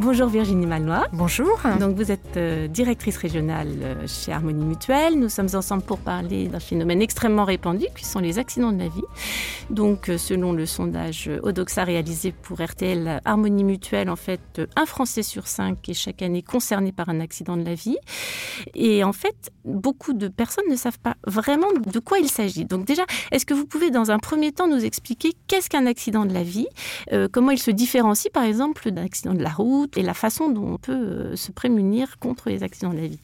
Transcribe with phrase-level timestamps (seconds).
[0.00, 1.08] Bonjour Virginie Malnois.
[1.12, 1.58] Bonjour.
[1.80, 5.18] Donc vous êtes euh, directrice régionale euh, chez Harmonie Mutuelle.
[5.18, 8.86] Nous sommes ensemble pour parler d'un phénomène extrêmement répandu qui sont les accidents de la
[8.86, 9.02] vie.
[9.70, 15.24] Donc euh, selon le sondage Odoxa réalisé pour RTL Harmonie Mutuelle, en fait un Français
[15.24, 17.98] sur cinq est chaque année concerné par un accident de la vie.
[18.76, 22.64] Et en fait, beaucoup de personnes ne savent pas vraiment de quoi il s'agit.
[22.64, 23.02] Donc déjà,
[23.32, 26.44] est-ce que vous pouvez dans un premier temps nous expliquer qu'est-ce qu'un accident de la
[26.44, 26.68] vie,
[27.32, 30.74] comment il se différencie par exemple d'un accident de la route et la façon dont
[30.74, 33.20] on peut euh, se prémunir contre les accidents de la vie.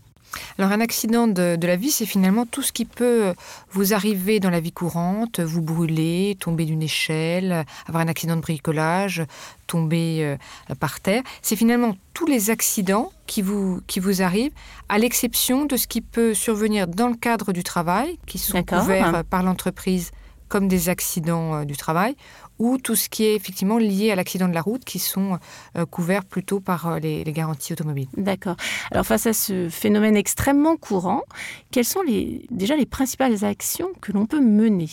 [0.59, 3.35] Alors un accident de, la vie, c'est finalement tout ce qui peut
[3.71, 8.41] vous arriver dans la vie courante, vous brûler, tomber d'une échelle, avoir un accident de
[8.41, 9.25] bricolage,
[9.67, 11.23] tomber euh, par terre.
[11.43, 14.53] C'est finalement tous les accidents qui vous, qui vous arrivent,
[14.89, 19.25] à l'exception de ce qui peut survenir dans le cadre du travail, qui sont couverts
[19.25, 20.11] par l'entreprise
[20.49, 22.17] comme des accidents euh, du travail,
[22.59, 25.39] ou tout ce qui est effectivement lié à l'accident de la route, qui sont
[25.77, 28.09] euh, couverts plutôt par euh, les, garanties automobiles.
[28.17, 28.57] D'accord.
[28.91, 31.23] Alors face à ce phénomène extrêmement courant,
[31.71, 32.03] quelles sont
[32.51, 34.89] déjà les principales actions que l'on peut mener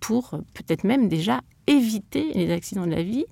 [0.00, 3.26] pour peut-être même déjà éviter les accidents de la vie,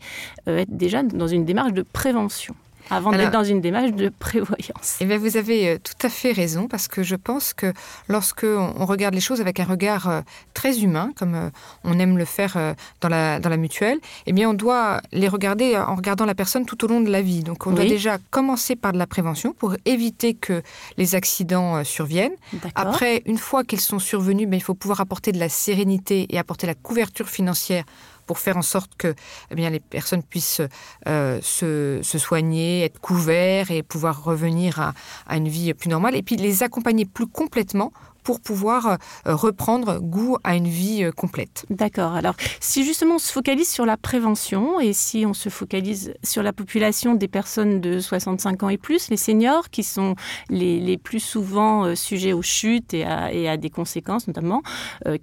[0.47, 2.55] être déjà dans une démarche de prévention?
[2.91, 4.99] Avant d'être dans une démarche de prévoyance.
[5.01, 7.73] Eh bien, vous avez euh, tout à fait raison, parce que je pense que
[8.09, 10.21] lorsque on regarde les choses avec un regard euh,
[10.55, 11.51] très humain, comme euh,
[11.85, 15.77] on aime le faire dans la, dans la mutuelle, eh bien, on doit les regarder
[15.77, 17.43] en regardant la personne tout au long de la vie.
[17.43, 20.63] Donc, on doit déjà commencer par de la prévention pour éviter que
[20.97, 22.35] les accidents surviennent.
[22.75, 26.39] Après, une fois qu'ils sont survenus, ben, il faut pouvoir apporter de la sérénité et
[26.39, 27.85] apporter la couverture financière
[28.31, 29.13] pour faire en sorte que
[29.51, 30.63] eh les personnes puissent
[31.09, 34.93] euh, se, soigner, être couverts et pouvoir revenir
[35.27, 36.15] à une vie plus normale.
[36.15, 41.13] Et puis les accompagner plus complètement pour pouvoir euh, reprendre goût à une vie euh,
[41.13, 41.65] complète.
[41.71, 42.15] D'accord.
[42.15, 46.43] Alors, si justement on se focalise sur la prévention et si on se focalise sur
[46.43, 50.15] la population des personnes de 65 ans et plus, les seniors qui sont
[50.49, 54.63] les, plus souvent euh, sujets aux chutes et à, des conséquences notamment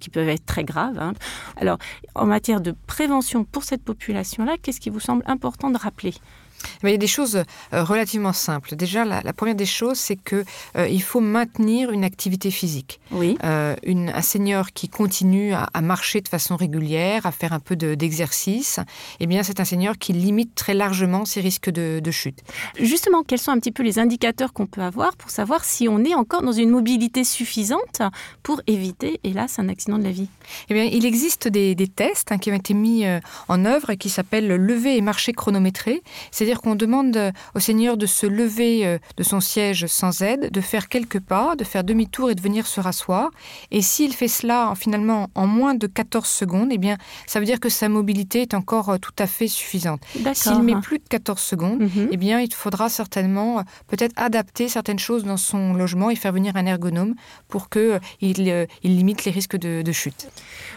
[0.00, 0.98] qui peuvent être très graves.
[0.98, 1.12] Hein.
[1.56, 1.78] Alors,
[2.14, 6.14] en matière de prévention pour cette population-là, qu'est-ce qui vous semble important de rappeler?
[6.84, 7.42] Il y a des choses
[7.72, 8.76] euh, relativement simples.
[8.76, 10.44] Déjà, la, première des choses, c'est que
[10.76, 13.00] euh, il faut maintenir une activité physique.
[13.10, 13.36] Oui.
[13.44, 17.76] Euh, une, un senior qui continue à, marcher de façon régulière, à faire un peu
[17.76, 18.80] d'exercice,
[19.20, 22.42] eh bien, c'est un senior qui limite très largement ses risques de, chute.
[22.80, 26.02] Justement, quels sont un petit peu les indicateurs qu'on peut avoir pour savoir si on
[26.04, 28.00] est encore dans une mobilité suffisante
[28.42, 30.28] pour éviter, hélas, un accident de la vie?
[30.70, 33.04] Eh bien, il existe des, tests hein, qui ont été mis
[33.48, 36.02] en œuvre et qui s'appellent lever et marcher chronométré.
[36.30, 40.50] C'est c'est-à-dire qu'on demande au Seigneur de se lever euh, de son siège sans aide,
[40.50, 43.28] de faire quelques pas, de faire demi-tour et de venir se rasseoir.
[43.70, 47.60] Et s'il fait cela finalement en moins de 14 secondes, eh bien, ça veut dire
[47.60, 50.00] que sa mobilité est encore euh, tout à fait suffisante.
[50.32, 52.08] S'il met plus de 14 secondes, mhm.
[52.12, 56.32] eh bien, il faudra certainement euh, peut-être adapter certaines choses dans son logement et faire
[56.32, 57.14] venir un ergonome
[57.48, 60.30] pour qu'il il limite les risques de, chute.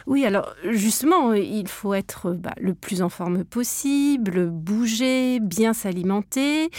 [0.06, 6.70] Oui, alors justement, il faut être bah, le plus en forme possible, bouger, bien s'alimenter,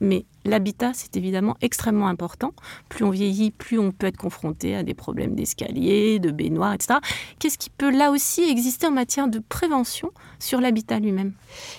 [0.00, 2.54] mais L'habitat, c'est évidemment extrêmement important.
[2.88, 7.00] Plus on vieillit, plus on peut être confronté à des problèmes d'escalier, de baignoire, etc.
[7.38, 11.32] Qu'est-ce qui peut là aussi exister en matière de prévention sur l'habitat lui-même?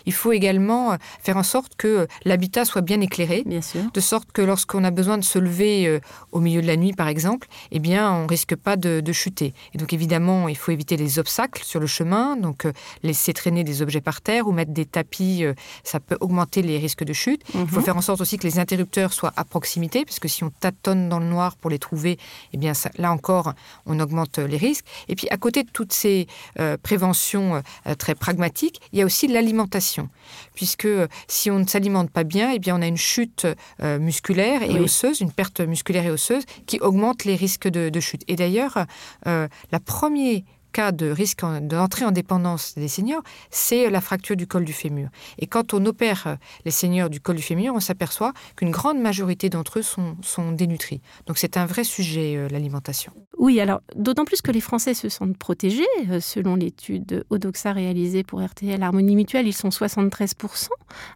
[0.06, 3.81] Il faut également euh, faire en sorte que l'habitat soit bien éclairé, bien sûr.
[3.91, 6.00] de sorte que lorsqu'on a besoin de se lever euh,
[6.31, 9.56] au milieu de la nuit, par exemple, eh bien, on risque pas de, chuter.
[9.74, 13.63] Et donc évidemment, il faut éviter les obstacles sur le chemin, donc euh, laisser traîner
[13.63, 15.44] des objets par terre ou mettre des tapis,
[15.84, 17.41] ça peut augmenter les risques de chute.
[17.56, 17.84] Il faut mhm.
[17.84, 21.09] faire en sorte aussi que les interrupteurs soient à proximité, parce que si on tâtonne
[21.09, 22.17] dans le noir pour les trouver,
[22.53, 23.53] eh bien là encore,
[23.85, 24.85] on augmente les risques.
[25.07, 26.27] Et puis à côté de toutes ces
[26.59, 27.55] euh, préventions
[27.87, 30.09] euh, très pragmatiques, il y a aussi l'alimentation,
[30.53, 33.47] puisque euh, si on ne s'alimente pas bien, eh bien on a une chute
[33.81, 38.23] musculaire et osseuse, une perte musculaire et osseuse qui augmente les risques de, de chute.
[38.27, 38.85] Et d'ailleurs,
[39.25, 40.41] la première
[40.72, 45.09] cas de risque d'entrée en dépendance des seniors, c'est la fracture du col du fémur.
[45.38, 46.35] Et quand on opère euh,
[46.66, 51.01] les seniors du col du fémur, on s'aperçoit qu'une grande majorité d'entre eux sont, dénutris.
[51.27, 53.13] Donc c'est un vrai sujet, euh, l'alimentation.
[53.38, 55.86] Oui, alors d'autant plus que les Français se sentent protégés.
[56.10, 60.69] Euh, selon l'étude Odoxa réalisée pour RTL Harmonie Mutuelle, ils sont 73%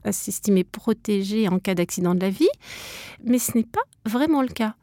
[0.04, 2.50] à s'estimer protégés en cas d'accident de la vie.
[3.24, 4.76] Mais ce n'est pas vraiment le cas.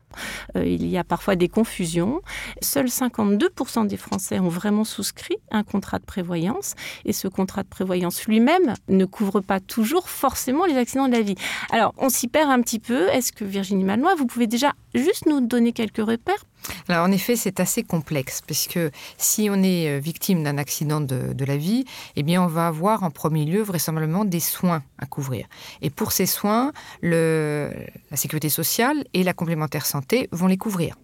[0.57, 2.21] Euh, il y a parfois des confusions.
[2.61, 6.75] Seuls 52% des Français ont vraiment souscrit un contrat de prévoyance
[7.05, 11.23] et ce contrat de prévoyance lui-même ne couvre pas toujours forcément les accidents de la
[11.23, 11.37] vie.
[11.71, 13.09] Alors, on s'y perd un petit peu.
[13.09, 16.45] Est-ce que Virginie Malnois, vous pouvez déjà juste nous donner quelques repères
[16.89, 18.79] en effet, c'est assez complexe, puisque
[19.19, 21.85] si on est euh, victime d'un accident de, la vie,
[22.17, 25.47] eh bien on va avoir en premier lieu vraisemblablement des soins à couvrir.
[25.81, 26.73] Et pour ces soins,
[27.03, 27.71] la
[28.15, 30.97] sécurité sociale et la complémentaire santé vont les couvrir.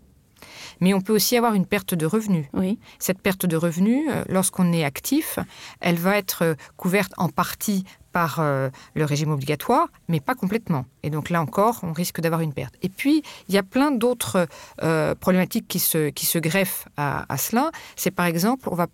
[0.80, 2.46] Mais on peut aussi avoir une perte de revenus.
[2.52, 2.78] Oui.
[2.98, 5.38] Cette perte de revenus, euh, lorsqu'on est actif,
[5.80, 10.86] elle va être euh, couverte en partie par euh, le régime obligatoire, mais pas complètement.
[11.02, 12.74] Et donc là encore, on risque d'avoir une perte.
[12.80, 14.48] Et puis, il y a plein d'autres
[14.82, 17.70] euh, problématiques qui se, qui se greffent à, à cela.
[17.94, 18.86] C'est par exemple, on va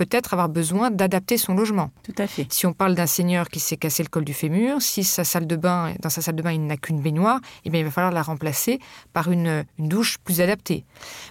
[0.00, 1.90] peut-être avoir besoin d'adapter son logement.
[2.04, 2.46] Tout à fait.
[2.48, 5.46] Si on parle d'un seigneur qui s'est cassé le col du fémur, si sa salle
[5.46, 7.90] de bain, dans sa salle de bain, il n'a qu'une baignoire, eh bien, il va
[7.90, 8.80] falloir la remplacer
[9.12, 10.86] par une, une douche plus adaptée.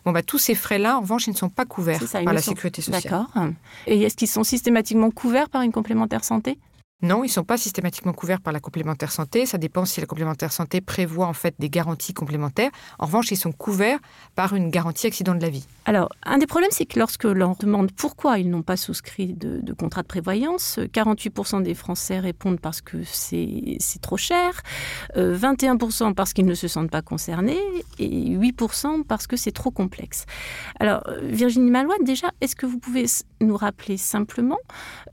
[0.06, 2.44] Bon, bah, tous ces frais-là, en revanche, ils ne sont pas couverts ça, par la
[2.44, 2.51] sont...
[2.51, 3.01] sécurité sociale.
[3.01, 3.27] D'accord.
[3.88, 6.60] Et est-ce qu'ils sont systématiquement couverts par une complémentaire santé?
[7.01, 9.46] Non, ils ne sont pas systématiquement couverts par la complémentaire santé.
[9.46, 12.72] Ça dépend si la complémentaire santé prévoit en fait des garanties complémentaires.
[13.00, 14.00] En revanche, ils sont couverts
[14.36, 15.66] par une garantie accident de la vie.
[15.86, 19.74] Alors, un des problèmes, c'est que lorsque l'on demande pourquoi ils n'ont pas souscrit de,
[19.74, 24.62] contrat de prévoyance, 48% des Français répondent parce que c'est trop cher,
[25.16, 27.60] euh, 21% parce qu'ils ne se sentent pas concernés
[27.98, 30.25] et 8% parce que c'est trop complexe.
[30.81, 33.06] Alors, Virginie Malouat, déjà, est-ce que vous pouvez
[33.40, 34.57] nous rappeler simplement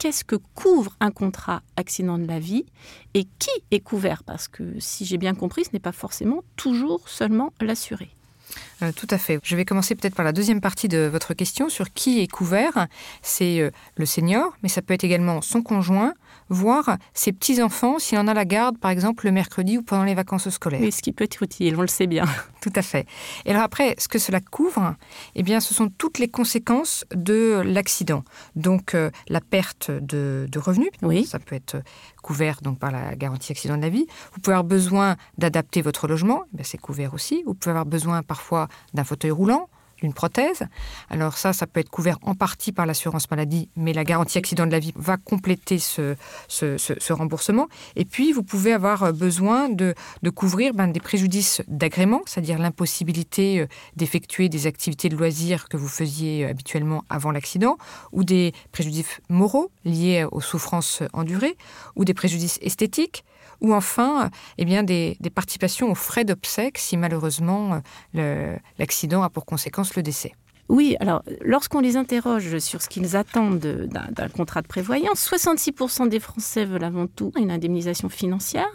[0.00, 2.64] qu'est-ce que couvre un contrat accident de la vie
[3.14, 7.08] et qui est couvert Parce que si j'ai bien compris, ce n'est pas forcément toujours
[7.08, 8.15] seulement l'assuré.
[8.82, 9.38] Euh, tout à fait.
[9.42, 12.86] Je vais commencer peut-être par la deuxième partie de votre question sur qui est couvert.
[13.22, 16.14] C'est euh, le senior, mais ça peut être également son conjoint,
[16.48, 20.14] voire ses petits-enfants s'il en a la garde, par exemple, le mercredi ou pendant les
[20.14, 20.80] vacances scolaires.
[20.80, 22.24] Oui, ce qui peut être utile, on le sait bien.
[22.60, 23.06] Tout à fait.
[23.44, 24.96] Et alors après, ce que cela couvre,
[25.34, 28.24] eh bien, ce sont toutes les conséquences de l'accident.
[28.56, 31.24] Donc, euh, la perte de, de revenus, oui.
[31.24, 31.76] ça peut être
[32.26, 34.06] couvert donc par la garantie accident de la vie.
[34.32, 37.44] Vous pouvez avoir besoin d'adapter votre logement, eh c'est couvert aussi.
[37.46, 40.64] Vous pouvez avoir besoin parfois d'un fauteuil roulant, d'une prothèse.
[41.10, 44.66] Alors ça, ça peut être couvert en partie par l'assurance maladie, mais la garantie accident
[44.66, 46.16] de la vie va compléter ce,
[47.12, 47.68] remboursement.
[47.94, 53.60] Et puis, vous pouvez avoir besoin de, de couvrir ben, des préjudices d'agrément, c'est-à-dire l'impossibilité
[53.60, 53.66] euh,
[53.96, 57.78] d'effectuer des activités de loisirs que vous faisiez euh, habituellement avant l'accident,
[58.12, 61.56] ou des préjudices moraux liés aux souffrances endurées,
[61.94, 63.24] ou des préjudices esthétiques,
[63.60, 67.80] ou enfin eh bien, des, des participations aux frais d'obsèques si malheureusement
[68.78, 70.32] l'accident a pour conséquence le décès.
[70.68, 76.18] Oui, alors lorsqu'on les interroge sur ce qu'ils attendent d'un contrat de prévoyance, 66% des
[76.18, 78.66] Français veulent avant tout une indemnisation financière.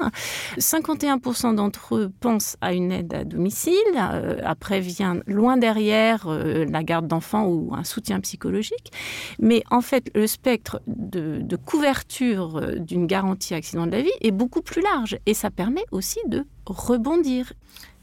[0.57, 3.73] 51% d'entre eux pensent à une aide à domicile.
[3.97, 8.91] Euh, après vient loin derrière euh, la garde d'enfants ou un soutien psychologique.
[9.39, 14.31] Mais en fait, le spectre de, couverture euh, d'une garantie accident de la vie est
[14.31, 17.51] beaucoup plus large et ça permet aussi de rebondir.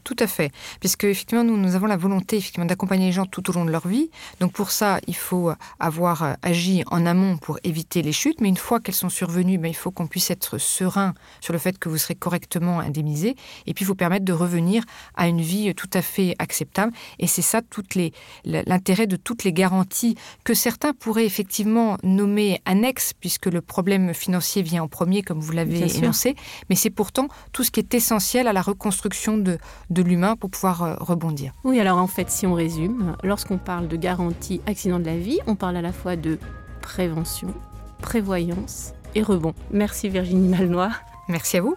[0.03, 3.49] Tout à fait, puisque effectivement nous, nous avons la volonté effectivement d'accompagner les gens tout
[3.49, 4.09] au long de leur vie.
[4.39, 8.57] Donc pour ça, il faut avoir agi en amont pour éviter les chutes, mais une
[8.57, 11.89] fois qu'elles sont survenues, ben, il faut qu'on puisse être serein sur le fait que
[11.89, 13.35] vous serez correctement indemnisé
[13.67, 14.83] et puis vous permettre de revenir
[15.15, 16.93] à une vie tout à fait acceptable.
[17.19, 18.13] Et c'est ça toutes les
[18.45, 24.61] l'intérêt de toutes les garanties que certains pourraient effectivement nommer annexes, puisque le problème financier
[24.61, 26.35] vient en premier, comme vous l'avez énoncé,
[26.69, 29.57] mais c'est pourtant tout ce qui est essentiel à la reconstruction de,
[29.89, 31.53] de l'humain pour pouvoir euh, rebondir.
[31.63, 35.39] Oui, alors en fait, si on résume, lorsqu'on parle de garantie accident de la vie,
[35.47, 36.37] on parle à la fois de
[36.81, 37.53] prévention,
[38.01, 39.53] prévoyance et rebond.
[39.71, 40.91] Merci Virginie Malnois.
[41.27, 41.75] Merci à vous.